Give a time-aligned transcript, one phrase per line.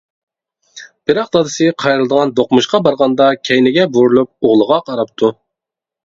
[1.09, 5.31] بىراق دادىسى قايرىلىدىغان دوقمۇشقا بارغاندا كەينىگە بۇرۇلۇپ ئوغلىغا قاراپتۇ.